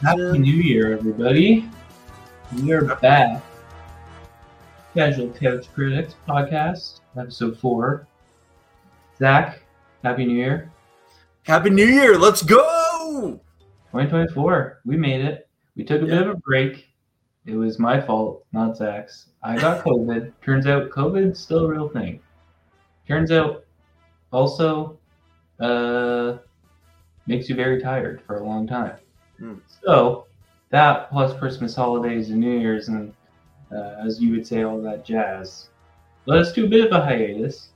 [0.00, 1.68] Happy New Year, everybody.
[2.56, 3.42] We are back.
[4.94, 8.06] Casual Couch Critics Podcast, episode four.
[9.18, 9.60] Zach,
[10.02, 10.72] Happy New Year.
[11.42, 12.16] Happy New Year.
[12.16, 13.38] Let's go.
[13.92, 14.80] 2024.
[14.86, 15.46] We made it.
[15.76, 16.88] We took a bit of a break.
[17.44, 19.26] It was my fault, not Zach's.
[19.42, 20.32] I got COVID.
[20.42, 22.20] Turns out COVID's still a real thing.
[23.06, 23.66] Turns out
[24.32, 24.99] also
[25.60, 26.38] uh,
[27.26, 28.96] makes you very tired for a long time.
[29.40, 29.60] Mm.
[29.84, 30.26] So
[30.70, 33.12] that plus Christmas holidays and New Year's and
[33.72, 35.68] uh, as you would say, all that jazz.
[36.26, 37.70] Let us do a bit of a hiatus,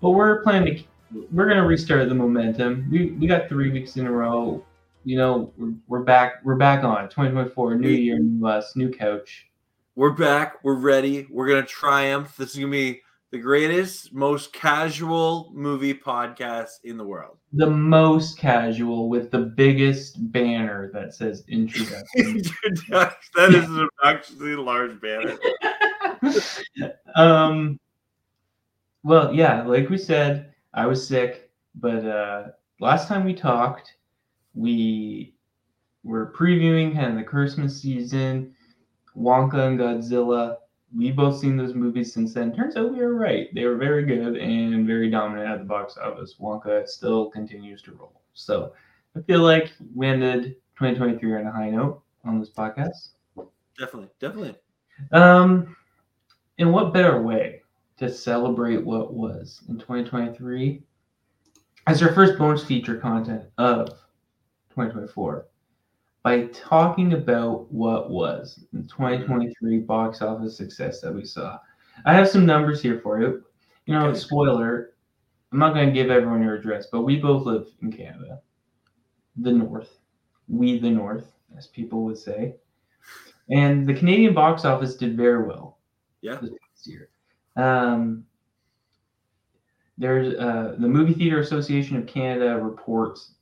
[0.00, 0.84] but we're planning to.
[1.30, 2.88] We're gonna restart the momentum.
[2.90, 4.64] We we got three weeks in a row.
[5.04, 6.42] You know, we're, we're back.
[6.44, 7.74] We're back on 2024.
[7.74, 9.48] New year, new us, new couch.
[9.94, 10.64] We're back.
[10.64, 11.26] We're ready.
[11.30, 12.36] We're gonna triumph.
[12.36, 13.01] This is gonna be
[13.32, 17.38] the greatest, most casual movie podcast in the world.
[17.54, 22.04] The most casual with the biggest banner that says introduction.
[22.90, 25.38] that is an actually large banner.
[27.16, 27.78] um
[29.02, 32.44] well yeah like we said i was sick but uh
[32.80, 33.96] last time we talked
[34.54, 35.34] we
[36.04, 38.54] were previewing kind of the christmas season
[39.16, 40.56] wonka and godzilla
[40.96, 42.54] we both seen those movies since then.
[42.54, 43.48] Turns out we were right.
[43.54, 46.36] They were very good and very dominant at the box office.
[46.40, 48.20] Wonka still continues to roll.
[48.34, 48.72] So
[49.16, 53.10] i feel like we ended 2023 on a high note on this podcast.
[53.78, 54.56] Definitely, definitely.
[55.12, 55.76] um,
[56.58, 57.62] in what better way
[57.98, 60.82] to celebrate what was in 2023
[61.86, 63.88] as our first bonus feature content of
[64.70, 65.46] 2024
[66.22, 71.58] by talking about what was the 2023 box office success that we saw.
[72.04, 73.44] I have some numbers here for you.
[73.86, 74.18] You know, Okay.
[74.18, 74.94] spoiler,
[75.50, 78.40] I'm not going to give everyone your address, but we both live in Canada,
[79.36, 79.98] the North.
[80.48, 82.54] We, the North, as people would say.
[83.50, 85.78] And the Canadian box office did very well
[86.20, 86.36] Yeah.
[86.36, 87.08] this past year.
[87.56, 88.24] Um,
[89.98, 93.34] there's uh, the Movie Theater Association of Canada reports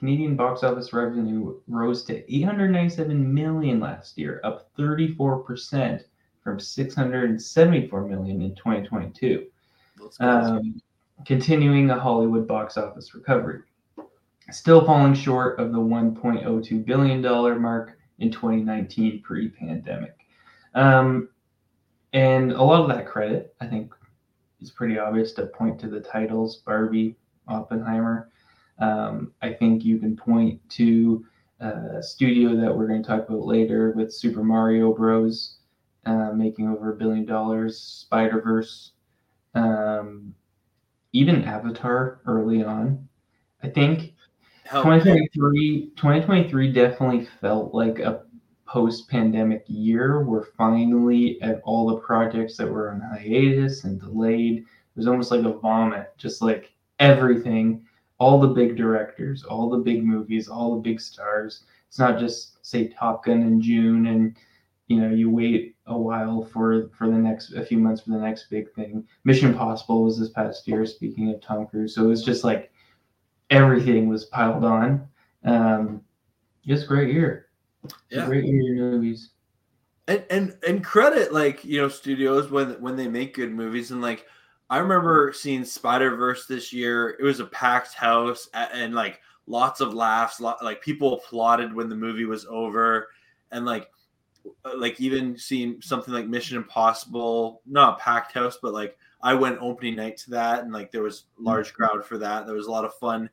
[0.00, 6.02] Canadian box office revenue rose to 897 million last year, up 34%
[6.42, 9.46] from 674 million in 2022
[10.20, 10.80] um,
[11.26, 13.60] continuing a Hollywood box office recovery.
[14.50, 20.16] Still falling short of the 1.02 billion dollar mark in 2019 pre-pandemic.
[20.74, 21.28] Um,
[22.12, 23.94] and a lot of that credit, I think,
[24.60, 27.16] is pretty obvious to point to the titles Barbie,
[27.46, 28.30] Oppenheimer.
[28.80, 31.24] Um, I think you can point to
[31.62, 35.56] uh, a studio that we're going to talk about later with Super Mario Bros.
[36.06, 38.92] Uh, making over a billion dollars, Spider Verse,
[39.54, 40.34] um,
[41.12, 43.06] even Avatar early on.
[43.62, 44.14] I think
[44.64, 44.84] Help.
[44.84, 48.22] 2023, 2023 definitely felt like a
[48.66, 50.24] post-pandemic year.
[50.24, 54.58] We're finally at all the projects that were on hiatus and delayed.
[54.58, 57.84] It was almost like a vomit, just like everything,
[58.20, 61.64] all the big directors, all the big movies, all the big stars.
[61.88, 64.36] It's not just say Top Gun in June and
[64.86, 68.18] you know you wait a while for for the next a few months for the
[68.18, 69.04] next big thing.
[69.24, 70.84] Mission Impossible was this past year.
[70.84, 72.70] Speaking of Tom Cruise, so it was just like
[73.48, 75.08] everything was piled on.
[75.44, 76.02] Um,
[76.68, 77.46] a great year.
[78.10, 78.26] Yeah.
[78.26, 79.30] great year in movies.
[80.06, 84.02] and and and credit like you know studios when when they make good movies and
[84.02, 84.26] like
[84.70, 87.16] I remember seeing Spider Verse this year.
[87.18, 90.40] It was a packed house a- and like lots of laughs.
[90.40, 93.08] Lot, like people applauded when the movie was over,
[93.50, 93.90] and like
[94.64, 99.34] uh, like even seeing something like Mission Impossible, not a packed house, but like I
[99.34, 102.46] went opening night to that, and like there was large crowd for that.
[102.46, 103.28] There was a lot of fun,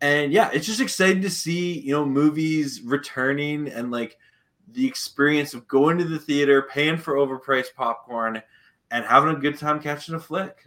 [0.00, 4.16] and yeah, it's just exciting to see you know movies returning and like
[4.72, 8.40] the experience of going to the theater, paying for overpriced popcorn,
[8.90, 10.66] and having a good time catching a flick.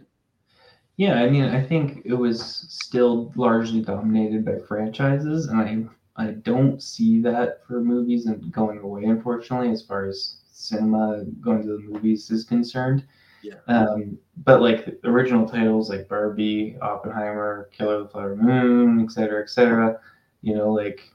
[0.96, 6.30] Yeah, I mean, I think it was still largely dominated by franchises, and I I
[6.32, 11.68] don't see that for movies and going away, unfortunately, as far as cinema going to
[11.68, 13.04] the movies is concerned.
[13.42, 13.56] Yeah.
[13.66, 19.10] Um, but like the original titles like Barbie, Oppenheimer, Killer of the Flower Moon, et
[19.10, 19.98] cetera, et cetera,
[20.40, 21.10] you know, like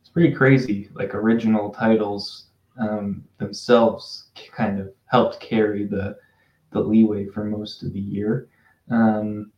[0.00, 0.88] it's pretty crazy.
[0.94, 2.46] Like original titles
[2.80, 6.16] um, themselves kind of helped carry the
[6.74, 8.48] the leeway for most of the year.
[8.90, 9.50] Um,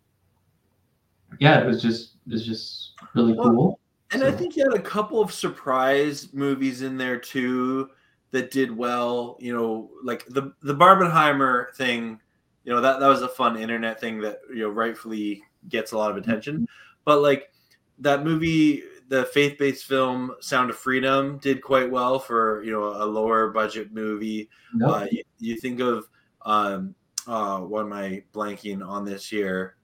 [1.41, 3.81] yeah, it was just it was just really Well, cool.
[4.13, 7.91] And I think you had a couple of surprise movies in there too
[8.31, 9.37] that did well.
[9.41, 12.21] You know, like the the Barbenheimer thing.
[12.65, 15.99] You know that that was a fun internet thing that you know rightfully gets a
[15.99, 16.69] lot of attention.
[17.05, 17.51] but like
[17.99, 23.07] that movie, the faith-based film Sound of Freedom, did quite well for you know a
[23.07, 24.51] lower budget movie.
[24.75, 24.91] Nope.
[24.91, 26.09] Uh, you, you think of
[26.43, 26.95] um,
[27.27, 29.77] uh, what am I blanking on this year?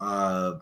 [0.00, 0.54] Uh,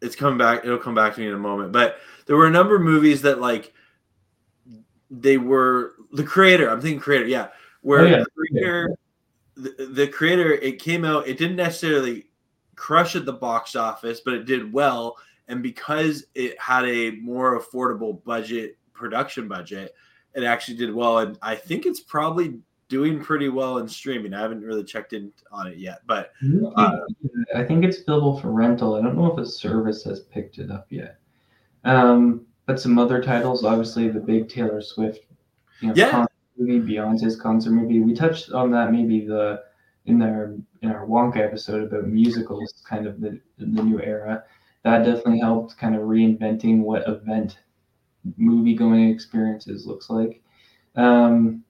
[0.00, 0.64] it's coming back.
[0.64, 1.72] It'll come back to me in a moment.
[1.72, 3.72] But there were a number of movies that like
[5.10, 6.68] they were the creator.
[6.68, 7.26] I'm thinking creator.
[7.26, 7.48] Yeah,
[7.82, 8.18] where Oh, yeah.
[8.18, 8.96] the creator,
[9.56, 11.26] the, the creator, it came out.
[11.26, 12.26] It didn't necessarily
[12.76, 15.16] crush at the box office, but it did well.
[15.48, 19.94] And because it had a more affordable budget, production budget,
[20.34, 21.18] it actually did well.
[21.18, 22.58] And I think it's probably
[22.88, 24.32] doing pretty well in streaming.
[24.34, 26.32] I haven't really checked in on it yet, but
[26.74, 26.98] Uh,
[27.54, 28.94] I think it's available for rental.
[28.94, 31.18] I don't know if a service has picked it up yet.
[31.84, 35.20] Um, but some other titles, obviously the big Taylor Swift,
[35.80, 36.10] you know, Yeah.
[36.10, 38.00] concert movie, Beyonce's concert movie.
[38.00, 39.62] We touched on that maybe the
[40.06, 44.44] in our in our Wonka episode about musicals, kind of the the new era.
[44.84, 47.58] That definitely helped kind of reinventing what event
[48.36, 50.42] movie going experiences looks like.
[50.96, 51.62] Um,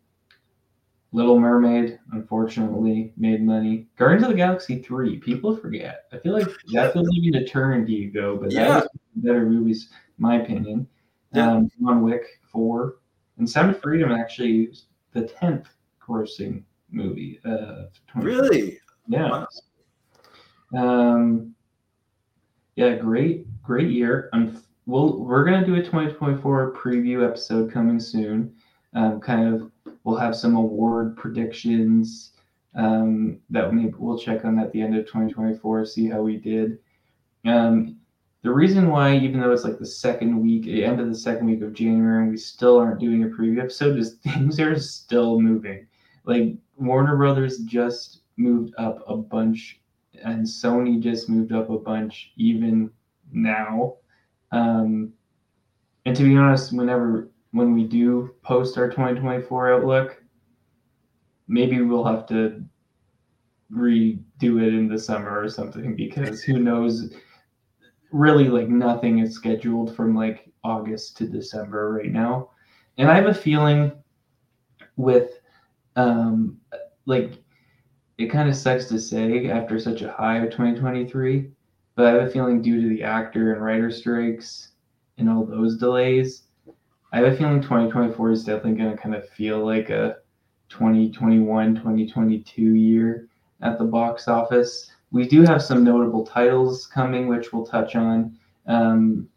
[1.13, 3.89] Little Mermaid, unfortunately, made money.
[3.97, 6.05] Guardians of the Galaxy 3, people forget.
[6.13, 8.69] I feel like that feels like an eternity ago, but Yeah.
[8.69, 10.87] that was better movies, in my opinion.
[11.33, 11.51] Yeah.
[11.53, 12.97] Um, John Wick 4.
[13.39, 15.67] And Sound of Freedom actually is the 10th
[16.07, 17.41] grossing movie.
[17.45, 17.85] Uh,
[18.17, 19.47] really, Yeah.
[20.75, 20.77] Wow.
[20.77, 21.55] Um,
[22.77, 24.29] yeah, great, great year.
[24.35, 28.55] Um, we'll we're gonna do a 2024 preview episode coming soon.
[28.95, 29.71] Um, kind of,
[30.09, 32.33] we'll have some award predictions.
[32.75, 36.79] Um, that we'll check on at the end of 2024, see how we did.
[37.45, 37.99] Um,
[38.43, 41.47] the reason why, even though it's like the second week, the end of the second
[41.47, 45.41] week of January, and we still aren't doing a preview episode, is things are still
[45.41, 45.87] moving.
[46.25, 49.83] Like Warner Brothers just moved up a bunch
[50.23, 52.91] and Sony just moved up a bunch even
[53.31, 53.97] now.
[54.53, 55.13] Um,
[56.07, 60.23] and to be honest, whenever when we do post our 2024 outlook,
[61.49, 62.65] maybe we'll have to
[63.71, 67.13] redo it in the summer or something because who knows
[68.13, 72.51] really like nothing is scheduled from like August to December right now.
[72.97, 73.93] And I have a feeling
[74.97, 75.41] with
[75.97, 76.59] um
[77.07, 77.43] like
[78.19, 81.51] it kind of sucks to say after such a high of 2023,
[81.95, 84.73] but I have a feeling due to the actor and writer strikes
[85.19, 86.48] and all those delays,
[87.13, 90.19] I have a feeling 2024 is definitely going to kind of feel like a
[90.69, 93.29] 2021 2022 year
[93.63, 94.91] at the box office.
[95.11, 99.29] We do have some notable titles coming, which we'll touch on um,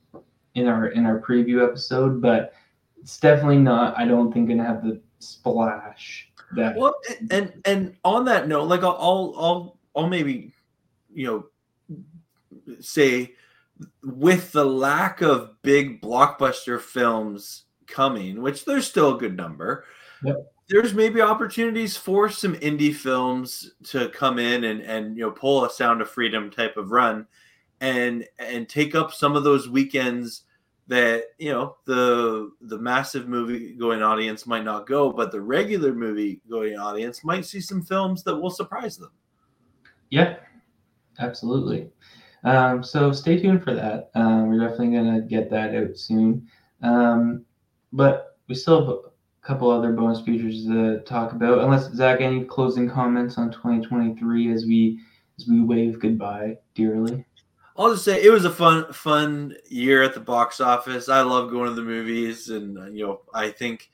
[0.56, 2.54] in our in our preview episode, but
[3.02, 3.98] it's definitely not.
[3.98, 6.94] I don't think going to have the splash that Well,
[7.32, 10.52] and and on that note, like I'll I'll I'll, I'll maybe
[11.14, 13.34] you know say
[14.04, 19.86] with the lack of big blockbuster films coming, which there's still a good number.
[20.24, 20.38] Yep.
[20.69, 25.66] There's maybe opportunities for some indie films to come in and and you know pull
[25.66, 27.28] a Sound of Freedom type of run,
[27.81, 30.44] and and take up some of those weekends
[30.88, 35.94] that you know the the massive movie going audience might not go but the regular
[35.94, 39.12] movie going audience might see some films that will surprise them
[40.12, 40.36] Yeah,
[41.20, 41.89] absolutely.
[42.43, 44.10] Um, so stay tuned for that.
[44.15, 46.48] Um, we're definitely gonna get that out soon.
[46.81, 47.45] Um,
[47.93, 49.00] but we still have a
[49.41, 51.60] couple other bonus features to talk about.
[51.60, 55.00] Unless Zach, any closing comments on 2023 as we
[55.39, 57.25] as we wave goodbye dearly.
[57.77, 61.50] i'll just say it was a fun fun year at the box office i love
[61.50, 63.89] going to the movies and you know i think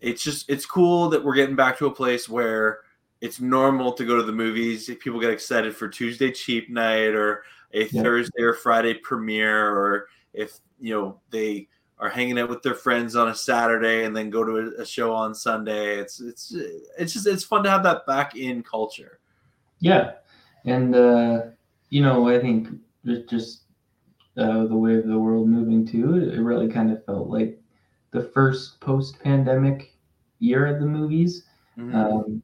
[0.00, 2.80] it's just it's cool that we're getting back to a place where
[3.20, 7.44] it's normal to go to the movies people get excited for tuesday cheap night or
[7.72, 8.02] a Yeah.
[8.02, 11.68] thursday or friday premiere or if you know they
[12.00, 15.12] are hanging out with their friends on a Saturday and then go to a, show
[15.12, 15.98] on Sunday.
[15.98, 16.54] It's it's
[16.98, 19.20] it's just it's fun to have that back in culture.
[19.80, 20.12] Yeah,
[20.64, 21.42] and uh,
[21.90, 22.68] you know I think
[23.04, 23.62] just just
[24.38, 27.60] uh, the way of the world moving too, it really kind of felt like
[28.12, 29.94] the first post-pandemic
[30.38, 31.44] year of the movies.
[31.78, 31.94] Mhm.
[31.94, 32.42] Um,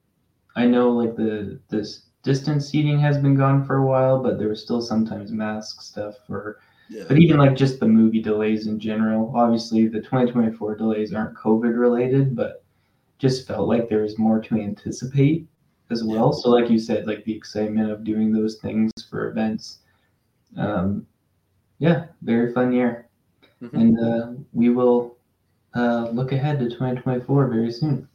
[0.55, 4.49] I know like the this distance seating has been gone for a while, but there
[4.49, 6.59] was still sometimes mask stuff for.
[6.91, 7.05] yeah.
[7.09, 9.33] But even like just the movie delays in general.
[9.35, 12.65] Obviously, the 2024 delays aren't COVID related, but
[13.19, 15.47] just felt like there was more to anticipate
[15.91, 16.33] as well.
[16.33, 19.79] So, like you said, like the excitement of doing those things for events.
[20.57, 21.07] Um,
[21.79, 23.07] yeah, very fun year,
[23.63, 23.73] Mhm.
[23.81, 25.17] and uh, we will
[25.75, 28.09] uh, look ahead to 2024 very soon.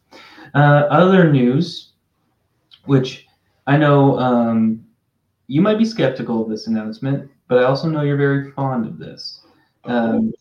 [0.54, 1.94] Uh, other news,
[2.86, 3.28] which
[3.68, 4.86] I know um,
[5.48, 8.98] you might be skeptical of this announcement, but I also know you're very fond of
[8.98, 9.42] this.
[9.84, 10.34] Um,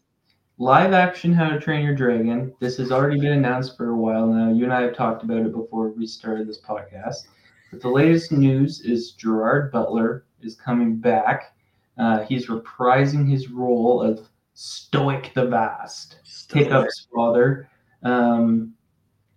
[0.59, 2.55] live action How to Train Your Dragon.
[2.61, 4.53] This has already been announced for a while now.
[4.53, 7.27] You and I have talked about it before we started this podcast.
[7.71, 11.55] But the latest news is Gerard Butler is coming back.
[11.99, 16.65] Uh, he's reprising his role of Stoic the Vast, Stoic.
[16.65, 17.69] Hiccup's father.
[18.03, 18.75] Um,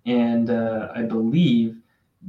[0.05, 1.77] and uh, I believe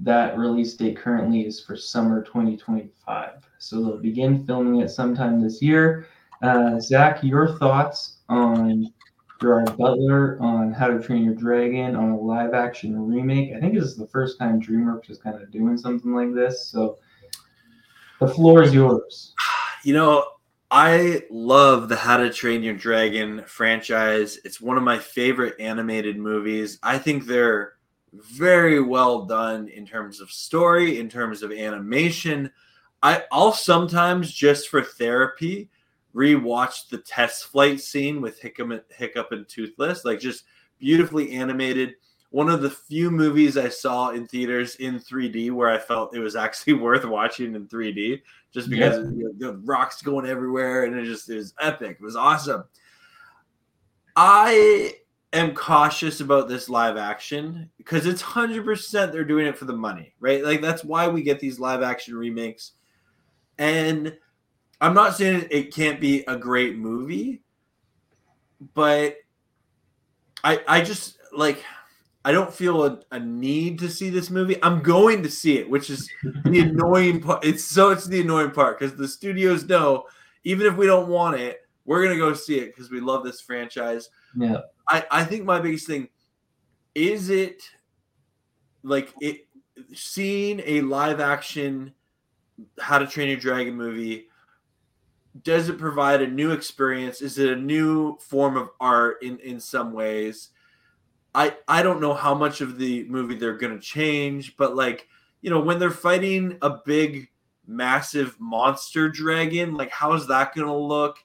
[0.02, 3.30] that release date currently is for summer 2025.
[3.58, 6.08] So they'll begin filming it sometime this year.
[6.42, 8.92] Uh, Zach, your thoughts on
[9.40, 13.54] Gerard Butler, on How to Train Your Dragon, on a live action remake?
[13.54, 16.66] I think this is the first time DreamWorks is kind of doing something like this.
[16.66, 16.98] So
[18.20, 19.34] the floor is yours.
[19.84, 20.24] You know,
[20.70, 24.38] I love the How to Train Your Dragon franchise.
[24.44, 26.78] It's one of my favorite animated movies.
[26.82, 27.73] I think they're
[28.14, 32.50] very well done in terms of story, in terms of animation.
[33.02, 35.68] I, I'll sometimes just for therapy
[36.14, 40.44] rewatch the test flight scene with Hiccup, Hiccup and Toothless, like just
[40.78, 41.94] beautifully animated.
[42.30, 46.20] One of the few movies I saw in theaters in 3D where I felt it
[46.20, 49.10] was actually worth watching in 3D, just because Yeah.
[49.10, 51.98] you know, the rocks going everywhere and it just it was epic.
[52.00, 52.64] It was awesome.
[54.16, 54.94] I
[55.34, 60.14] am cautious about this live action because it's 100% they're doing it for the money,
[60.20, 60.42] right?
[60.42, 62.72] Like that's why we get these live action remakes.
[63.58, 64.16] And
[64.80, 67.42] I'm not saying it can't be a great movie,
[68.74, 69.16] but
[70.42, 71.64] I I just like
[72.24, 74.56] I don't feel a, a need to see this movie.
[74.62, 76.08] I'm going to see it, which is
[76.44, 77.44] the annoying part.
[77.44, 80.06] It's so it's the annoying part because the studios know
[80.44, 83.40] even if we don't want it, we're gonna go see it because we love this
[83.40, 84.10] franchise.
[84.36, 84.60] Yeah.
[84.88, 86.08] I, I think my biggest thing
[86.94, 87.62] is it
[88.82, 89.46] like it
[89.94, 91.92] seeing a live action
[92.78, 94.28] how to train your dragon movie
[95.42, 97.20] does it provide a new experience?
[97.20, 100.50] Is it a new form of art in in some ways?
[101.34, 105.08] I i don't know how much of the movie they're to change but like
[105.42, 107.28] you know when they're fighting a big
[107.66, 111.18] massive monster dragon like how's that to look?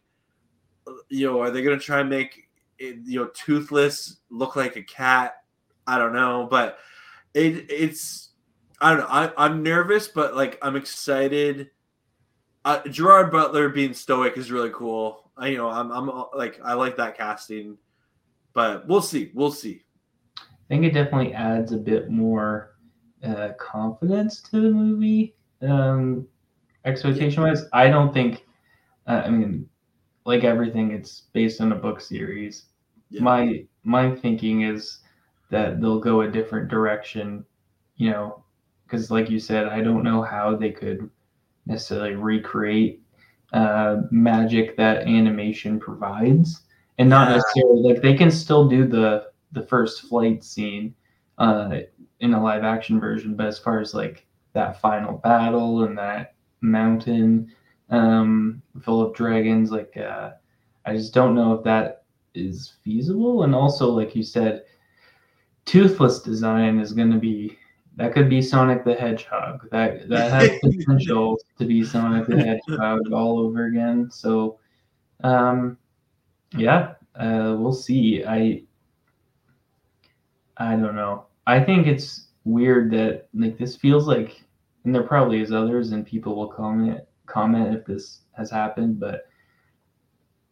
[0.88, 2.49] Uh, you know are they to try and make
[2.80, 5.36] it, you know toothless look like a cat.
[5.88, 6.78] I don't know but
[7.34, 8.30] it it's
[8.80, 9.08] i don't know.
[9.10, 11.72] I, i'm nervous but like i'm excited.
[12.66, 15.32] Uh, gerard butler being stoic is really cool.
[15.38, 17.78] I, you know i'm i'm like i like that casting
[18.54, 19.32] but we'll see.
[19.34, 19.84] We'll see.
[20.38, 22.76] I think it definitely adds a bit more
[23.24, 25.36] uh, confidence to the movie.
[25.62, 26.28] Um,
[26.86, 28.46] expectation wise, I don't think.
[29.08, 29.68] Uh, I mean,
[30.30, 32.66] like everything, it's based on a book series.
[33.10, 33.24] Yeah.
[33.24, 35.00] My my thinking is
[35.50, 37.44] that they'll go a different direction.
[37.96, 38.44] You know,
[38.86, 41.10] because like you said, I don't know how they could
[41.66, 43.02] necessarily recreate
[43.54, 46.62] uh, magic that animation provides,
[47.00, 47.38] and not Yeah.
[47.38, 50.94] necessarily like they can still do the the first flight scene
[51.40, 51.80] uh,
[52.20, 56.36] in a live action version, but as far as like that final battle and that
[56.62, 57.52] mountain
[57.90, 60.32] um, full of dragons, like uh,
[60.86, 62.04] I just don't know if that
[62.34, 63.44] is feasible.
[63.44, 64.64] And also, like you said,
[65.66, 67.58] toothless design is going to be
[67.96, 69.70] that could be Sonic the Hedgehog.
[69.72, 74.10] That that has potential to be Sonic the Hedgehog all over again.
[74.10, 74.60] So,
[75.24, 75.78] um,
[76.56, 78.24] yeah, uh, we'll see.
[78.26, 78.64] I
[80.58, 81.26] I don't know.
[81.46, 84.44] I think it's weird that like this feels like,
[84.86, 89.28] and there probably is others, and people will comment comment if this has happened, but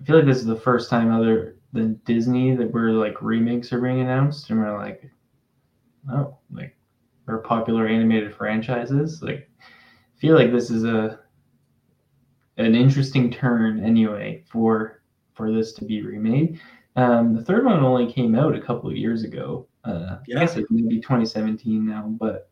[0.02, 3.74] I feel like this is the first time other than Disney that we're like remakes
[3.74, 5.10] are being announced, and we're like,
[6.12, 6.76] oh, like
[7.28, 9.22] or popular animated franchises.
[9.22, 11.20] Like, I feel like this is a
[12.58, 15.04] an interesting turn anyway for
[15.34, 16.60] for this to be remade.
[16.96, 19.68] Um, the third one only came out a couple of years ago.
[19.84, 20.38] Uh, Yeah.
[20.38, 22.50] I guess it may be 2017 now, but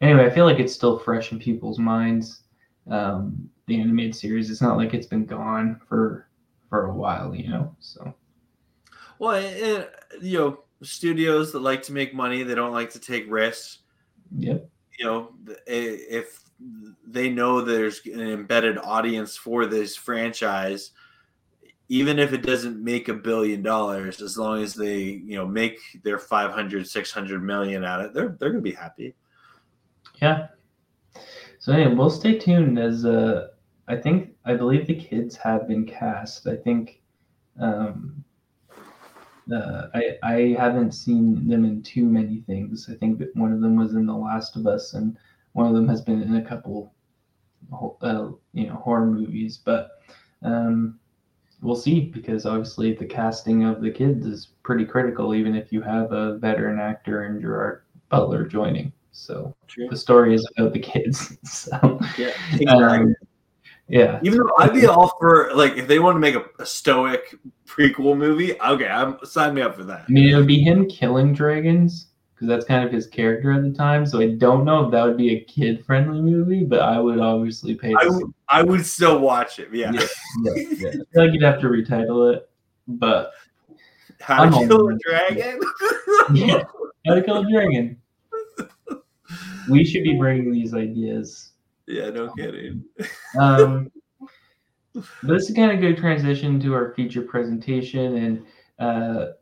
[0.00, 2.43] anyway, I feel like it's still fresh in people's minds.
[2.90, 6.28] Um, the animated series, it's not like it's been gone for
[6.68, 7.74] for a while, you know.
[7.80, 8.14] So
[9.18, 9.84] well eh,
[10.20, 13.78] you know studios that like to make money they don't like to take risks
[14.36, 15.32] yep, you know
[15.66, 16.42] if
[17.06, 20.92] they know there's an embedded audience for this franchise
[21.88, 25.78] even if it doesn't make a billion dollars as long as they you know make
[26.02, 29.14] their 500 600 million at it they're they're gonna be happy
[30.20, 30.48] yeah.
[31.64, 33.48] So anyway, we'll stay tuned as uh,
[33.88, 36.46] I think I believe the kids have been cast.
[36.46, 37.00] I think
[37.58, 38.22] um,
[39.50, 42.90] uh, I I haven't seen them in too many things.
[42.92, 45.16] I think one of them was in The Last of Us, and
[45.54, 46.92] one of them has been in a couple
[47.72, 50.02] uh, you know horror movies, but
[50.42, 51.00] um,
[51.62, 55.80] we'll see because obviously the casting of the kids is pretty critical, even if you
[55.80, 58.92] have a veteran actor and Gerard Butler joining.
[59.14, 59.88] So True.
[59.88, 61.36] the story is about the kids.
[61.44, 62.72] So yeah, exactly.
[62.74, 63.14] um,
[63.88, 64.18] yeah.
[64.22, 67.34] Even though I'd be all for like if they want to make a, a, stoic
[67.64, 70.04] prequel movie, okay, I'm sign me up for that.
[70.08, 73.62] I mean, it would be him killing dragons because that's kind of his character at
[73.62, 74.04] the time.
[74.04, 77.20] So I don't know if that would be a kid friendly movie, but I would
[77.20, 77.94] obviously pay.
[77.94, 79.68] I would, I would still watch it.
[79.72, 79.92] Yeah.
[79.92, 80.06] yeah,
[80.44, 80.88] yeah, yeah.
[80.88, 82.48] I feel like you'd have to retitle it,
[82.88, 83.30] but
[84.20, 85.60] How to Kill a Dragon.
[86.34, 86.64] yeah,
[87.06, 88.00] How to Kill a Dragon.
[89.68, 91.52] We should be bringing these ideas.
[91.86, 92.84] Yeah, no kidding.
[93.38, 93.90] um,
[95.22, 98.46] this is kind of good transition to our feature presentation and.
[98.78, 99.32] Uh,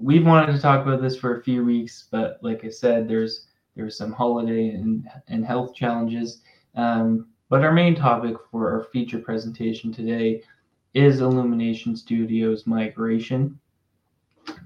[0.00, 3.46] we've wanted to talk about this for a few weeks, but like I said, there's
[3.76, 6.42] there's some holiday and, and health challenges.
[6.74, 10.42] Um, but our main topic for our feature presentation today
[10.94, 13.58] is Illumination Studios migration.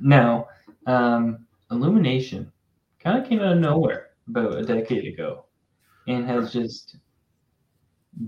[0.00, 0.49] Now,
[0.87, 2.50] um, Illumination
[2.99, 5.47] kind of came out of nowhere about a decade ago
[6.07, 6.97] and has just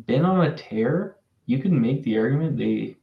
[0.07, 1.17] been on a tear.
[1.47, 2.97] You can make the argument they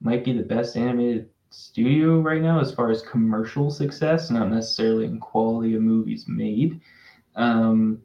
[0.00, 5.04] might be the best animated studio right now as far as commercial success, not necessarily
[5.04, 6.80] in quality of movies made.
[7.36, 8.00] Um,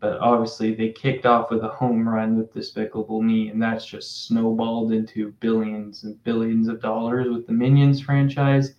[0.00, 4.26] but obviously, they kicked off with a home run with Despicable Me, and that's just
[4.26, 8.74] snowballed into billions and billions of dollars with the Minions franchise.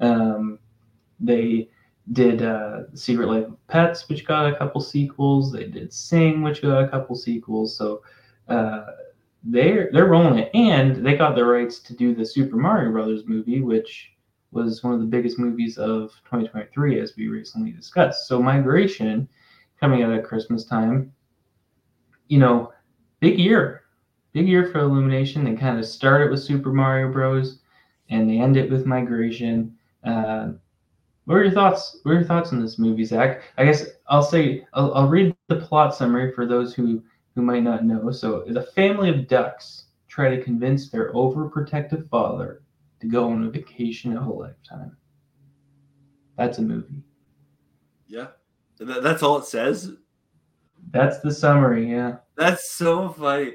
[0.00, 0.58] Um,
[1.20, 1.70] they
[2.12, 5.52] did uh, Secret Life of Pets, which got a couple sequels.
[5.52, 7.76] They did Sing, which got a couple sequels.
[7.76, 8.02] So
[8.48, 8.86] uh,
[9.42, 13.24] they're they're rolling it, and they got the rights to do the Super Mario Brothers
[13.26, 14.12] movie, which
[14.52, 18.28] was one of the biggest movies of 2023, as we recently discussed.
[18.28, 19.28] So migration
[19.80, 21.12] coming out at Christmas time,
[22.28, 22.72] you know,
[23.20, 23.82] big year,
[24.32, 25.44] big year for Illumination.
[25.44, 27.58] They kind of started with Super Mario Bros.
[28.08, 29.76] and they end it with migration.
[30.04, 30.52] Uh,
[31.26, 31.98] what are your thoughts?
[32.02, 33.42] What are your thoughts on this movie, Zach?
[33.58, 37.02] I guess I'll say I'll, I'll read the plot summary for those who
[37.34, 38.10] who might not know.
[38.10, 42.62] So, the family of ducks try to convince their overprotective father
[43.00, 44.96] to go on a vacation of a lifetime.
[46.38, 47.02] That's a movie.
[48.06, 48.28] Yeah.
[48.78, 49.92] That's all it says?
[50.90, 52.16] That's the summary, yeah.
[52.36, 53.54] That's so funny.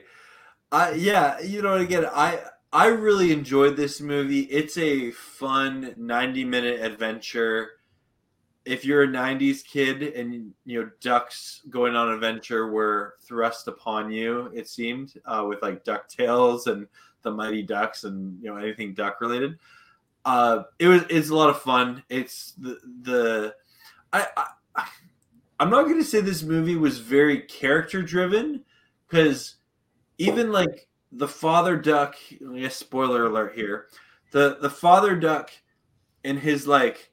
[0.72, 2.40] I yeah, you know again, I
[2.74, 4.42] I really enjoyed this movie.
[4.42, 7.72] It's a fun 90 minute adventure
[8.66, 14.12] if you're a 90s kid and you know ducks going on adventure were thrust upon
[14.12, 16.88] you it seemed uh, with like ducktales and
[17.24, 19.58] the mighty ducks and you know anything duck related
[20.26, 23.56] uh, it was it's a lot of fun it's the the
[24.14, 24.28] i,
[24.76, 24.86] I
[25.60, 28.64] i'm not going to say this movie was very character driven
[29.08, 29.56] because
[30.20, 32.15] even like the father duck
[32.54, 33.88] yes spoiler alert here.
[34.32, 35.52] The the father duck
[36.24, 37.12] and his like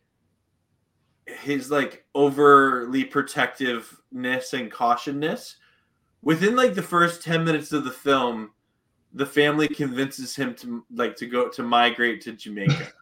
[1.26, 5.56] his like overly protectiveness and cautionness
[6.22, 8.50] within like the first 10 minutes of the film
[9.12, 12.88] the family convinces him to like to go to migrate to jamaica.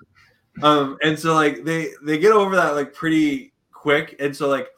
[0.62, 4.16] Um and so like they they get over that like pretty quick.
[4.18, 4.68] And so like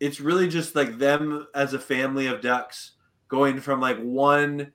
[0.00, 2.92] it's really just like them as a family of ducks
[3.28, 4.72] going from like one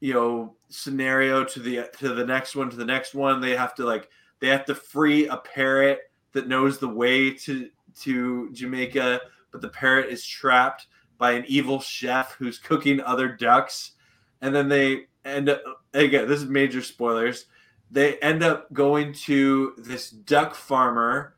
[0.00, 3.74] you know scenario to the to the next one to the next one they have
[3.74, 4.08] to like
[4.40, 6.00] they have to free a parrot
[6.32, 11.80] that knows the way to to Jamaica, but the parrot is trapped by an evil
[11.80, 13.92] chef who's cooking other ducks,
[14.40, 15.62] and then they end up
[15.94, 16.28] again.
[16.28, 17.46] This is major spoilers.
[17.90, 21.36] They end up going to this duck farmer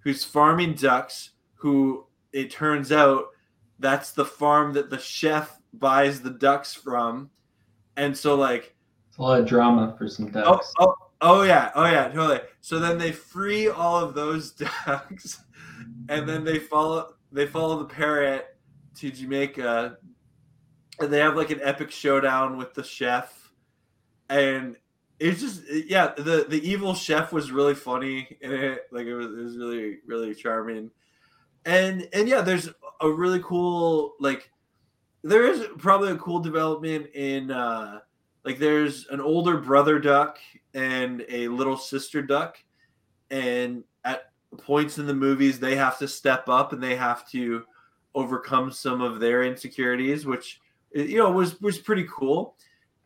[0.00, 1.30] who's farming ducks.
[1.56, 3.26] Who it turns out
[3.78, 7.30] that's the farm that the chef buys the ducks from,
[7.96, 8.74] and so like
[9.08, 10.72] it's a lot of drama for some ducks.
[10.78, 12.40] Oh, oh, Oh yeah, oh yeah, totally.
[12.60, 14.50] So then they free all of those
[14.86, 15.40] ducks,
[16.08, 18.46] and then they follow they follow the parrot
[18.96, 19.96] to Jamaica,
[21.00, 23.50] and they have like an epic showdown with the chef,
[24.28, 24.76] and
[25.18, 28.82] it's just yeah, the the evil chef was really funny in it.
[28.92, 30.90] Like it was it was really really charming,
[31.64, 32.68] and and yeah, there's
[33.00, 34.50] a really cool like
[35.28, 37.50] there is probably a cool development in.
[37.50, 38.00] uh
[38.46, 40.38] like there's an older brother duck
[40.72, 42.56] and a little sister duck.
[43.32, 47.64] And at points in the movies they have to step up and they have to
[48.14, 50.60] overcome some of their insecurities which
[50.92, 52.54] you know was was pretty cool.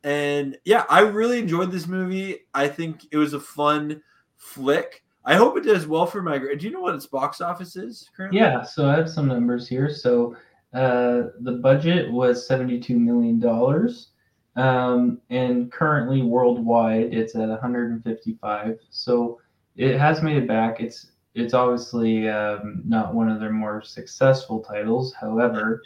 [0.05, 2.41] And yeah i really enjoyed this movie.
[2.53, 4.03] I think it was a fun
[4.37, 5.03] flick.
[5.25, 8.11] I hope it does well for my do you know what its box office is
[8.15, 8.41] currently?
[8.41, 9.89] Yeah so i have some numbers here.
[9.89, 10.37] So
[10.73, 13.43] Uh, the budget was $72 million.
[14.57, 18.79] Um, and currently worldwide, it's at 155.
[18.91, 19.41] So
[19.77, 20.81] it has made it back.
[20.81, 25.15] It's it's obviously um, not one of their more successful titles.
[25.15, 25.83] However,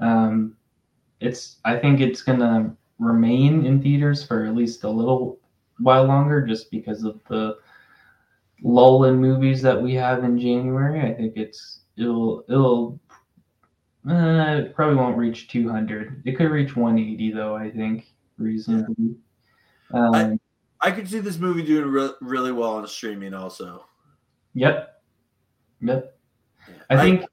[0.00, 0.56] um,
[1.20, 5.38] it's I think it's gonna remain in theaters for at least a little
[5.78, 7.58] while longer, just because of the
[8.62, 11.00] lull in movies that we have in January.
[11.00, 12.98] I think it's it'll it'll
[14.08, 16.22] uh, it probably won't reach 200.
[16.24, 17.56] It could reach 180 though.
[17.56, 18.06] I think
[18.38, 19.16] reasonably.
[19.92, 23.84] Um, I, I could see this movie doing re- really well on streaming also.
[24.54, 25.02] Yep.
[25.80, 26.18] Yep.
[26.90, 27.22] I think.
[27.22, 27.26] I,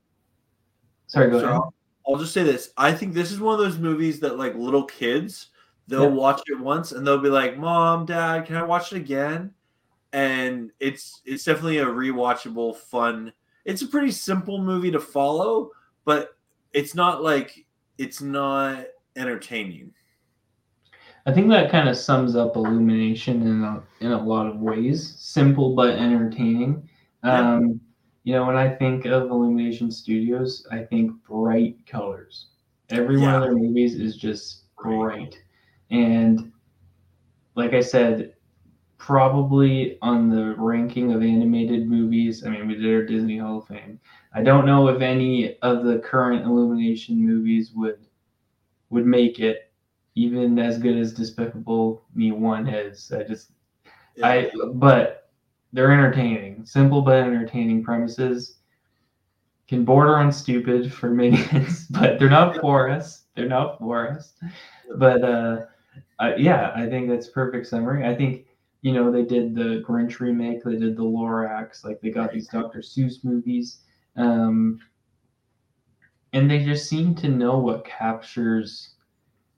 [1.07, 1.55] sorry, go so ahead.
[1.55, 1.73] I'll,
[2.07, 2.71] I'll just say this.
[2.77, 5.47] I think this is one of those movies that like little kids
[5.87, 6.13] they'll yep.
[6.13, 9.53] watch it once and they'll be like, "Mom, Dad, can I watch it again?"
[10.11, 13.33] And it's it's definitely a rewatchable, fun.
[13.65, 15.71] It's a pretty simple movie to follow,
[16.05, 16.35] but
[16.73, 17.65] it's not like
[17.97, 19.93] it's not entertaining.
[21.25, 25.15] I think that kind of sums up Illumination in a, in a lot of ways.
[25.17, 26.89] Simple but entertaining.
[27.23, 27.79] Um,
[28.25, 32.47] you know, when I think of Illumination Studios, I think bright colors.
[32.89, 33.25] Every yeah.
[33.25, 35.41] one of their movies is just bright.
[35.91, 36.51] And
[37.55, 38.33] like I said,
[38.97, 43.99] probably on the ranking of animated movies, I we Disney Hall of Fame.
[44.33, 47.99] I don't know if any of the current Illumination movies would
[48.89, 49.71] would make it
[50.15, 53.11] even as good as Despicable Me One is.
[53.11, 53.51] I just,
[54.15, 54.27] yeah.
[54.27, 55.31] I, but
[55.73, 58.57] they're entertaining, simple but entertaining premises.
[59.67, 63.23] Can border on stupid for minions, but they're not for us.
[63.35, 64.33] They're not for us.
[64.97, 65.65] But uh,
[66.19, 68.05] uh, yeah, I think that's perfect summary.
[68.05, 68.45] I think
[68.83, 72.47] you know they did the Grinch remake, they did the Lorax, like they got these
[72.47, 72.79] Dr.
[72.79, 73.79] Seuss movies,
[74.17, 74.77] um,
[76.33, 78.95] and they just seem to know what captures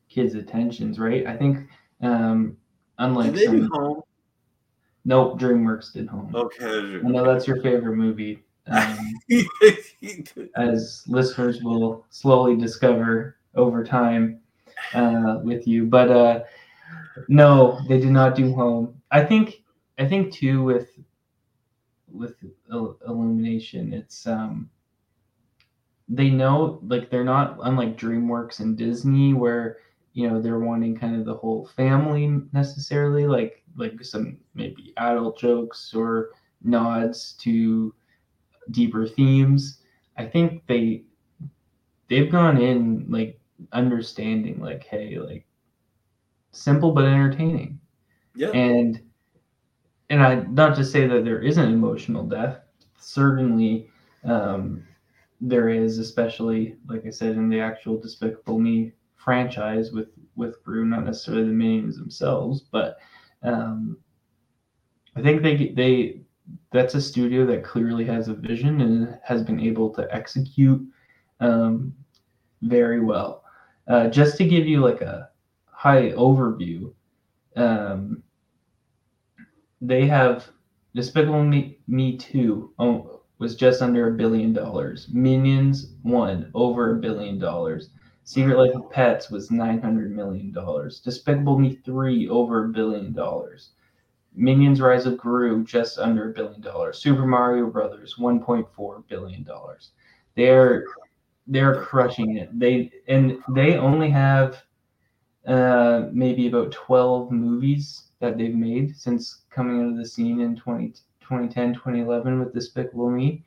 [0.09, 1.25] kids' attentions, right?
[1.25, 1.67] I think
[2.01, 2.55] um,
[2.99, 4.01] unlike did they some, do home?
[5.05, 6.31] Nope, DreamWorks did home.
[6.35, 6.99] Okay.
[7.03, 8.43] I know that's your favorite movie.
[8.67, 9.13] Um,
[10.55, 14.39] as listeners will slowly discover over time
[14.93, 16.39] uh, with you, but uh,
[17.27, 19.01] no, they did not do home.
[19.11, 19.63] I think
[19.97, 20.89] I think too with
[22.11, 22.35] with
[22.71, 24.69] illumination, it's um,
[26.07, 29.77] they know like they're not unlike DreamWorks and Disney where
[30.13, 35.37] you know they're wanting kind of the whole family necessarily like like some maybe adult
[35.37, 36.29] jokes or
[36.63, 37.93] nods to
[38.71, 39.81] deeper themes
[40.17, 41.03] i think they
[42.07, 43.39] they've gone in like
[43.73, 45.45] understanding like hey like
[46.55, 47.79] simple but entertaining
[48.35, 49.01] yeah and
[50.09, 52.65] and i not to say that there isn't emotional depth
[52.97, 53.89] certainly
[54.23, 54.83] um
[55.41, 58.91] there is especially like i said in the actual despicable me
[59.25, 62.97] franchise with with Gru, not necessarily the minions themselves, but
[63.43, 63.97] um,
[65.15, 66.21] I think they they
[66.71, 70.85] that's a studio that clearly has a vision and has been able to execute
[71.39, 71.93] um,
[72.61, 73.43] very well.
[73.87, 75.29] Uh, just to give you like a
[75.75, 76.93] high overview,
[77.55, 78.23] um,
[79.81, 80.49] they have
[80.95, 85.09] Despicable Me, Me 2 oh, was just under a billion dollars.
[85.11, 87.89] Minions 1 over a billion dollars.
[88.23, 90.55] Secret Life of Pets was $900 million.
[91.03, 93.71] Despicable Me 3, over a billion dollars.
[94.33, 96.97] Minions Rise of Gru, just under a billion dollars.
[96.97, 99.47] Super Mario Brothers, $1.4 billion.
[100.35, 100.85] They're
[101.47, 102.57] they're crushing it.
[102.57, 104.63] They and they only have
[105.47, 110.55] uh, maybe about 12 movies that they've made since coming out of the scene in
[110.55, 110.89] 20,
[111.21, 113.43] 2010, 2011 with Despicable Me.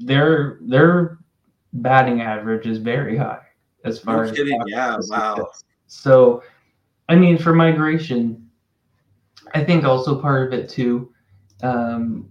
[0.00, 1.18] They're they're
[1.72, 3.40] batting average is very high
[3.84, 4.60] as far no as kidding.
[4.66, 5.50] yeah wow
[5.86, 6.42] so
[7.08, 8.48] i mean for migration
[9.54, 11.12] i think also part of it too
[11.62, 12.28] um,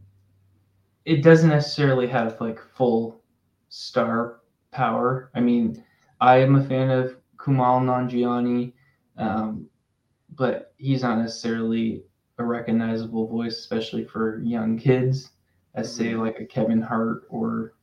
[1.05, 3.21] it doesn't necessarily have like full
[3.69, 4.39] star
[4.71, 5.83] power i mean
[6.21, 7.17] i am a fan of
[7.47, 8.73] kumail nanjiani
[9.17, 9.67] um,
[10.35, 12.03] but he's not necessarily
[12.37, 15.31] a recognizable voice especially for young kids
[15.75, 16.21] as say mm-hmm.
[16.21, 17.73] like a kevin hart or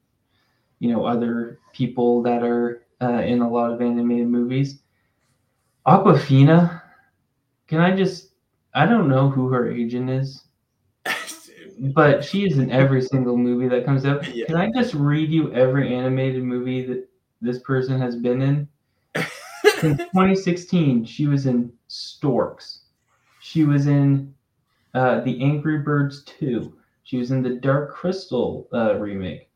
[0.79, 4.81] you know other people that are uh, in a lot of animated movies.
[5.87, 6.83] Awkwafina,
[7.66, 8.31] can I just?
[8.74, 10.44] I don't know who her agent is,
[11.79, 14.27] but she is in every single movie that comes out.
[14.35, 14.46] Yeah.
[14.46, 17.09] Can I just read you every animated movie that
[17.40, 18.68] this person has been in?
[19.85, 22.83] In 2016, she was in Storks.
[23.40, 24.35] She was in
[24.94, 26.73] uh, the Angry Birds 2.
[27.03, 29.49] She was in the Dark Crystal uh, remake.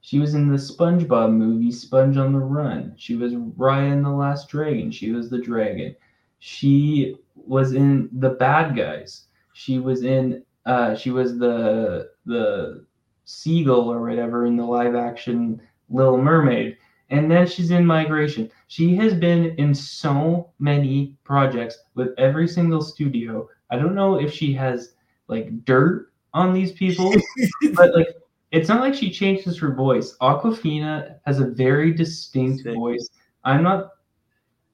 [0.00, 2.94] She was in the SpongeBob movie Sponge on the Run.
[2.96, 4.90] She was Raya in the Last Dragon.
[4.90, 5.96] She was the dragon.
[6.38, 9.26] She was in The Bad Guys.
[9.52, 12.84] She was in uh, she was the the
[13.24, 16.76] seagull or whatever in the live action Little Mermaid.
[17.10, 18.50] And then she's in Migration.
[18.66, 23.48] She has been in so many projects with every single studio.
[23.70, 24.94] I don't know if she has
[25.28, 27.14] like dirt on these people,
[27.74, 28.08] but like
[28.50, 30.16] it's not like she changes her voice.
[30.20, 33.08] Awkwafina has a very distinct voice.
[33.44, 33.90] I'm not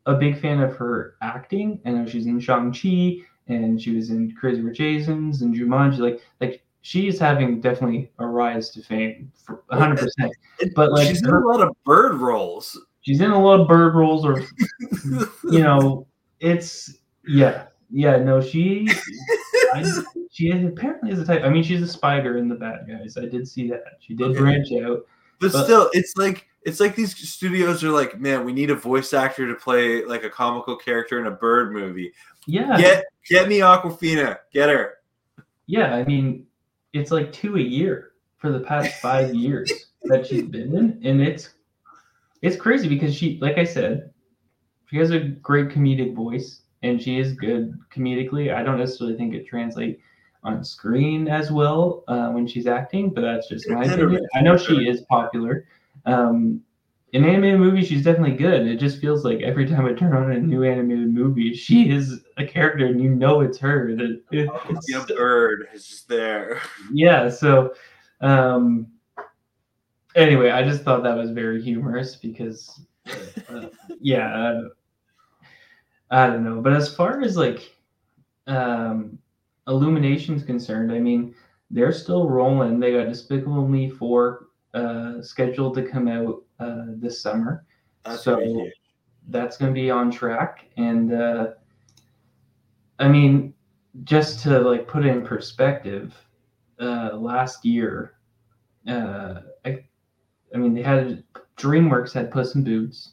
[0.07, 1.81] a big fan of her acting.
[1.85, 3.19] I know she's in Shang-Chi
[3.49, 5.99] and she was in Crazy Rich Asians and Jumanji.
[5.99, 9.99] Like, like she is having definitely a rise to fame for 100.
[9.99, 10.33] percent
[10.75, 12.79] But like, she's in a lot of bird roles.
[13.01, 15.29] She's in a lot of bird roles, or you
[15.61, 16.07] know,
[16.41, 18.17] it's yeah, yeah.
[18.17, 18.89] No, she,
[19.73, 19.85] I,
[20.31, 21.43] she apparently is a type.
[21.43, 23.17] I mean, she's a spider in the Bad Guys.
[23.17, 23.99] I did see that.
[24.01, 24.39] She did okay.
[24.39, 25.07] branch out.
[25.41, 28.77] But, but still, it's like it's like these studios are like, man, we need a
[28.77, 32.13] voice actor to play like a comical character in a bird movie.
[32.47, 32.77] Yeah.
[32.81, 34.95] Get get me Awkwafina, Get her.
[35.67, 36.47] Yeah, I mean,
[36.93, 39.71] it's like two a year for the past five years
[40.05, 41.51] that she's been in, and it's
[42.43, 44.13] it's crazy because she, like I said,
[44.91, 48.53] she has a great comedic voice and she is good comedically.
[48.55, 50.03] I don't necessarily think it translates
[50.45, 54.27] on screen as well uh, when she's acting, but that's just my opinion.
[54.35, 55.67] I know she is popular.
[56.05, 56.63] Um,
[57.13, 58.67] in animated movies, she's definitely good.
[58.67, 62.21] It just feels like every time I turn on a new animated movie, she is
[62.39, 63.95] a character, and you know it's her.
[63.95, 66.61] That it's a bird is just there.
[66.93, 67.29] Yeah.
[67.29, 67.75] So,
[68.23, 68.87] um,
[70.17, 72.81] anyway, I just thought that was very humorous because,
[73.51, 73.67] uh,
[74.01, 74.63] yeah,
[76.11, 76.63] I, I don't know.
[76.63, 77.75] But as far as like
[78.47, 79.19] um,
[79.69, 81.35] Illumination's concerned, I mean,
[81.71, 82.81] they're still rolling.
[82.81, 87.65] They got Despicable Me four uh, scheduled to come out uh, this summer.
[88.05, 88.69] That's so
[89.29, 90.69] that's going to be on track.
[90.77, 91.47] And uh,
[92.99, 93.55] I mean,
[94.05, 96.15] just to like put it in perspective,
[96.81, 98.15] uh, last year,
[98.89, 99.85] uh, I,
[100.55, 101.23] I mean, they had
[101.57, 103.13] DreamWorks had Puss in Boots,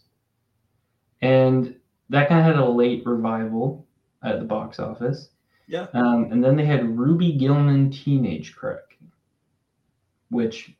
[1.22, 1.76] and
[2.10, 3.86] that kind of had a late revival
[4.24, 5.30] at the box office.
[5.68, 5.88] Yeah.
[5.94, 9.12] Um, and then they had Ruby Gillman Teenage Kraken,
[10.32, 10.74] which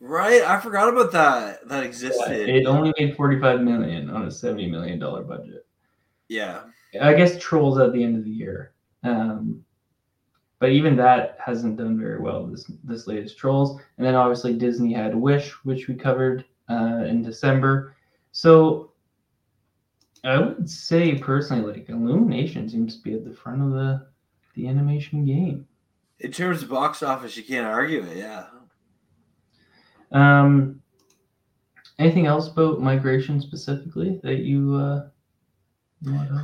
[0.00, 1.68] Right, I forgot about that.
[1.68, 2.48] That existed.
[2.48, 5.66] Yeah, it only made forty-five million on a seventy million dollar budget.
[6.28, 6.62] Yeah,
[7.00, 9.64] I guess Trolls at the end of the year, um,
[10.60, 12.46] but even that hasn't done very well.
[12.46, 17.22] This this latest Trolls, and then obviously Disney had Wish, which we covered uh, in
[17.22, 17.96] December.
[18.30, 18.92] So
[20.22, 24.06] I would say personally, like Illumination seems to be at the front of the
[24.54, 25.66] the animation game.
[26.20, 28.16] In terms of box office, you can't argue it.
[28.16, 28.46] Yeah.
[30.12, 30.80] Um,
[31.98, 34.74] anything else about migration specifically that you?
[34.74, 35.08] Uh,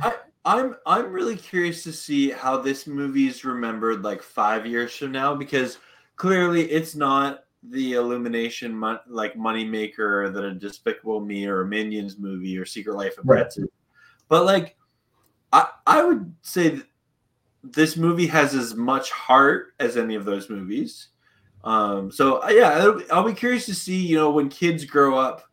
[0.01, 4.95] I, I'm I'm really curious to see how this movie is remembered like five years
[4.95, 5.77] from now because
[6.15, 12.19] clearly it's not the Illumination mon- like moneymaker that a Despicable Me or a Minions
[12.19, 13.69] movie or Secret Life of Pets right.
[14.29, 14.77] But like,
[15.51, 16.81] I I would say
[17.63, 21.09] this movie has as much heart as any of those movies.
[21.65, 25.43] Um, so uh, yeah, I'll, be curious to see, you know, when kids grow up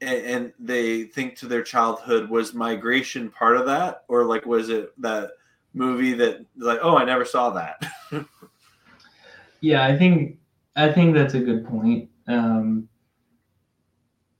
[0.00, 4.70] and, and, they think to their childhood, was migration part of that, or like was
[4.70, 5.32] it that
[5.74, 7.82] movie that like, oh, I never saw that?
[9.60, 10.38] yeah, I think
[10.76, 12.08] I think that's a good point.
[12.26, 12.88] Um,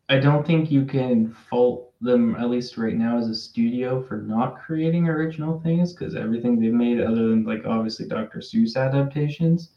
[0.08, 4.18] I don't think you can fault them, at least right now, as a studio for
[4.18, 8.38] not creating original things because everything they've made, other than like obviously Dr.
[8.38, 9.70] Seuss adaptations,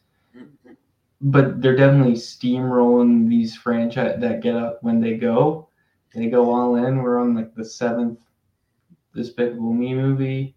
[1.26, 5.68] but they're definitely steamrolling these franchise that get up when they go.
[6.14, 7.02] They go all in.
[7.02, 8.20] We're on like the seventh
[9.16, 10.56] Despicable Me movie.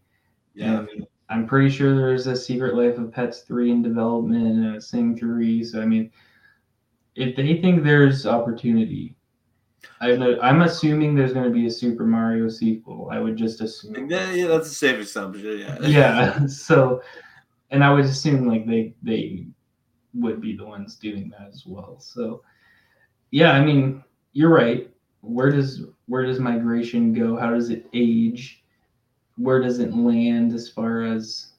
[0.54, 0.80] Yeah.
[0.80, 4.80] And I'm pretty sure there's a Secret Life of Pets 3 in development and a
[4.80, 5.64] Sing 3.
[5.64, 6.10] So, I mean,
[7.14, 9.16] if they think there's opportunity,
[10.02, 13.08] I'm, I'm assuming there's going to be a Super Mario sequel.
[13.10, 14.10] I would just assume.
[14.10, 15.60] Yeah, yeah that's a safe assumption.
[15.60, 15.78] Yeah.
[15.80, 16.38] yeah.
[16.46, 17.00] So,
[17.70, 19.46] and I would assume like they they
[20.14, 21.98] would be the ones doing that as well.
[22.00, 22.42] So
[23.30, 24.90] yeah, I mean, you're right.
[25.20, 27.36] Where does where does migration go?
[27.36, 28.64] How does it age?
[29.36, 31.52] Where does it land as far as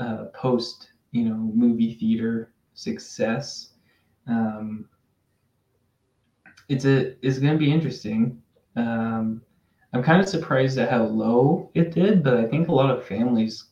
[0.00, 3.70] uh, post, you know, movie theater success?
[4.26, 4.88] Um,
[6.68, 8.40] it's a it's going to be interesting.
[8.76, 9.42] Um,
[9.92, 13.04] I'm kind of surprised at how low it did, but I think a lot of
[13.04, 13.69] families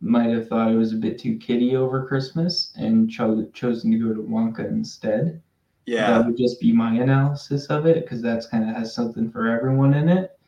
[0.00, 3.98] might have thought it was a bit too kiddie over Christmas and cho- chosen to
[3.98, 5.40] go to Wonka instead.
[5.86, 6.10] Yeah.
[6.18, 9.46] That would just be my analysis of it because that's kind of has something for
[9.48, 10.38] everyone in it.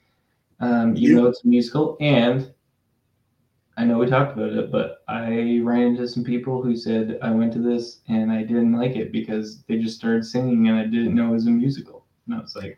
[0.61, 2.53] Um, you know, it's a musical, and
[3.77, 7.31] I know we talked about it, but I ran into some people who said I
[7.31, 10.83] went to this and I didn't like it because they just started singing and I
[10.83, 12.05] didn't know it was a musical.
[12.27, 12.77] And I was like,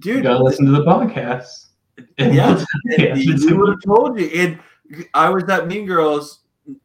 [0.00, 1.64] dude, you gotta listen to the podcast.
[2.18, 2.62] And Yeah.
[2.94, 3.56] we'll you.
[3.58, 4.26] would have told you.
[4.26, 4.58] And
[5.14, 6.40] I was at Mean Girls,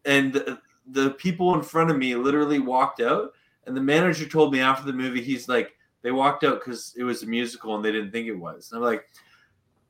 [0.05, 3.33] and the, the people in front of me literally walked out.
[3.65, 7.03] And the manager told me after the movie, he's like, they walked out because it
[7.03, 8.71] was a musical and they didn't think it was.
[8.71, 9.05] And I'm like,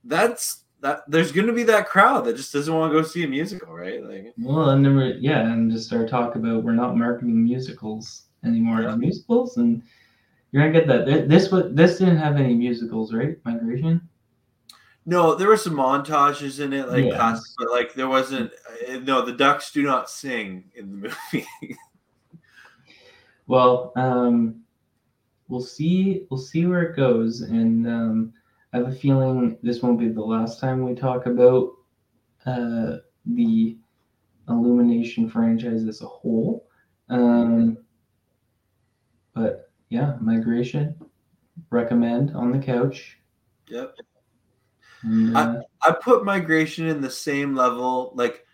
[0.03, 1.01] that's that.
[1.07, 3.73] There's going to be that crowd that just doesn't want to go see a musical,
[3.73, 4.03] right?
[4.03, 8.25] Like, Well, and then we're yeah, and just start talk about we're not marketing musicals
[8.45, 9.81] anymore as musicals, and
[10.51, 11.27] you're gonna get that.
[11.27, 13.37] This was this didn't have any musicals, right?
[13.43, 14.07] Migration.
[15.05, 17.03] No, there were some montages in it, like,
[17.57, 18.51] but like there wasn't.
[18.89, 21.77] uh, No, the ducks do not sing in the movie.
[23.47, 24.61] Well, um,
[25.49, 26.25] we'll see.
[26.29, 28.33] We'll see where it goes, and um,
[28.71, 31.71] I have a feeling this won't be the last time we talk about
[32.45, 33.77] uh, the
[34.49, 36.67] Illumination franchise as a whole.
[37.09, 37.77] Um,
[39.33, 40.95] but yeah, migration.
[41.69, 43.19] Recommend on the couch.
[43.67, 43.95] yep.
[45.03, 48.11] And, uh, I put migration in the same level.
[48.15, 48.45] Like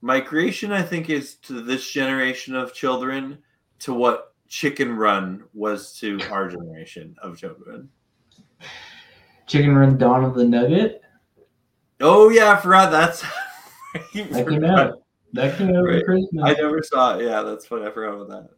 [0.00, 3.38] migration, I think is to this generation of children
[3.80, 7.88] to what Chicken Run was to our generation of children.
[9.46, 11.02] Chicken Run Dawn of the Nugget.
[12.00, 13.24] Oh yeah, I forgot that's.
[14.14, 15.02] That came out.
[15.32, 16.04] That came out Right.
[16.04, 16.44] Christmas.
[16.44, 17.24] I never saw it.
[17.24, 17.86] Yeah, that's funny.
[17.86, 18.50] I forgot about that.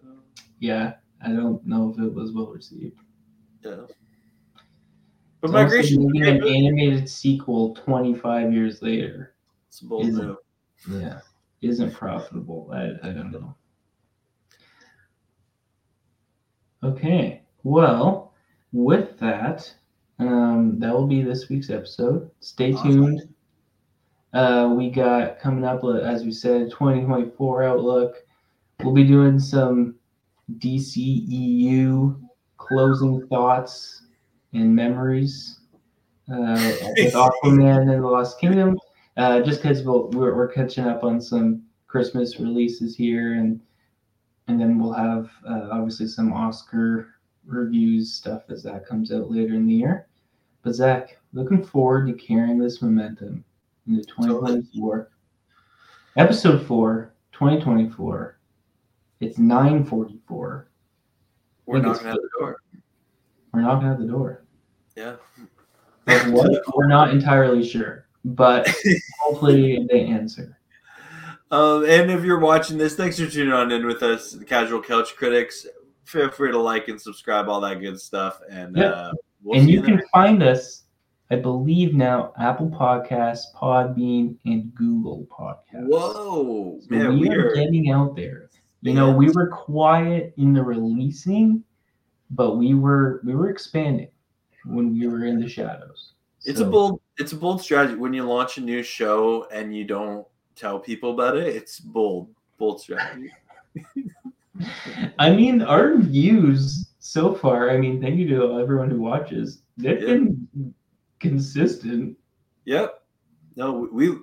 [0.59, 2.99] Yeah, I don't know if it was well received.
[3.65, 3.83] Yeah.
[5.41, 9.35] It's But also migration, making an animated sequel 25 years later.
[9.69, 10.37] it's bold Isn't-
[10.91, 11.21] Yeah,
[11.63, 12.71] isn't profitable.
[12.73, 13.55] I, I don't know.
[16.83, 18.33] Okay, well,
[18.73, 19.73] with that,
[20.19, 22.31] um, that will be this week's episode.
[22.41, 22.91] Stay Awesome.
[22.93, 23.35] tuned.
[24.33, 28.17] Uh, we got coming up, uh, as we said, 2024 outlook.
[28.83, 29.97] We'll be doing some
[30.59, 32.21] DCEU
[32.59, 34.03] closing thoughts
[34.53, 35.61] and memories
[36.33, 38.79] uh, with Aquaman and the Lost Kingdom.
[39.17, 43.61] Uh, just because we'll, we're, we're catching up on some Christmas releases here, and
[44.47, 47.09] and then we'll have uh, obviously some Oscar
[47.45, 50.07] reviews stuff as that comes out later in the year.
[50.63, 53.45] But Zach, looking forward to carrying this momentum
[53.87, 55.11] into 2024.
[56.17, 58.39] Episode 4, 2024.
[59.21, 60.69] It's 944.
[61.67, 62.63] We're knocking at the door.
[63.59, 64.45] We're knocking at the door.
[64.97, 65.17] Yeah.
[66.31, 66.63] What?
[66.75, 68.69] We're not entirely sure, but
[69.21, 70.59] hopefully they answer.
[71.51, 74.83] Um, and if you're watching this, thanks for tuning on in with us, the Casual
[74.83, 75.67] Couch Critics.
[76.05, 78.41] Feel free to like and subscribe, all that good stuff.
[78.51, 78.95] And Yep.
[78.95, 80.05] uh, we'll and see you can then.
[80.13, 80.85] find us,
[81.31, 85.87] I believe now, Apple Podcasts, Podbean, and Google Podcasts.
[85.89, 87.55] Whoa, So man, we we are are.
[87.55, 88.49] getting out there.
[88.81, 91.65] You know, we were quiet in the releasing,
[92.31, 94.09] but we were we were expanding
[94.65, 96.13] when we were in the shadows.
[96.45, 97.01] It's a bold.
[97.19, 101.13] It's a bold strategy when you launch a new show and you don't tell people
[101.13, 101.49] about it.
[101.49, 103.33] It's bold, bold strategy.
[105.19, 107.71] I mean, our views so far.
[107.71, 109.63] I mean, thank you to everyone who watches.
[109.77, 110.07] They've Yeah.
[110.07, 110.75] been
[111.21, 112.17] consistent.
[112.65, 113.03] Yep.
[113.57, 114.17] No, we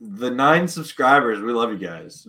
[0.00, 1.40] the nine subscribers.
[1.40, 2.26] We love you guys.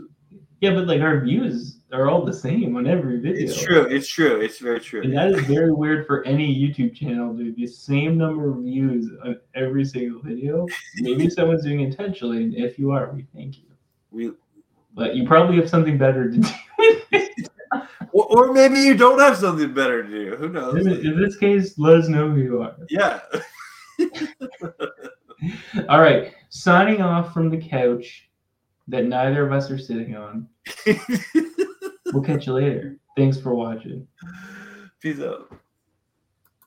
[0.62, 3.46] Yeah, but like our views are all the same on every video.
[3.46, 3.82] It's true.
[3.84, 4.40] It's true.
[4.40, 5.02] It's very true.
[5.04, 9.12] And that is very weird for any YouTube channel to the same number of views
[9.24, 10.66] on every single video.
[10.98, 13.66] Maybe someone's doing it intentionally, and if you are, we thank you.
[14.12, 14.32] We
[14.94, 16.50] But you probably have something better to do.
[18.14, 20.36] or, or maybe you don't have something better to do.
[20.38, 20.86] Who knows?
[20.86, 22.76] in, in this case, let us know who you are.
[22.90, 23.20] Yeah.
[25.90, 28.25] All right, signing off from the couch
[28.88, 30.48] that neither of us are sitting on.
[32.16, 32.98] We'll catch you later.
[33.18, 34.08] Thanks for watching.
[35.02, 35.52] Peace out.